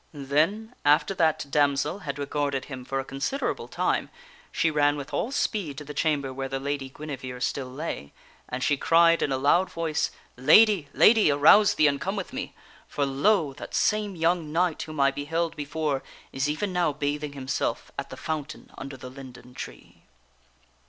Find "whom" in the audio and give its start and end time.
14.81-14.99